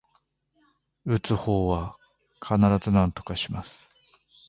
[1.05, 1.95] 打つ方は
[2.43, 3.69] 必ずなんとかします